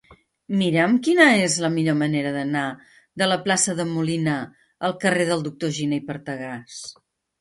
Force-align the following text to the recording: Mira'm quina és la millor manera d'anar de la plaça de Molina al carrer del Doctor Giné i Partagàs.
Mira'm 0.59 0.95
quina 1.07 1.25
és 1.41 1.57
la 1.65 1.69
millor 1.73 1.97
manera 1.99 2.31
d'anar 2.37 2.65
de 3.23 3.29
la 3.29 3.37
plaça 3.45 3.75
de 3.83 3.87
Molina 3.93 4.39
al 4.89 4.97
carrer 5.05 5.29
del 5.33 5.45
Doctor 5.51 5.77
Giné 5.81 6.01
i 6.03 6.07
Partagàs. 6.09 6.81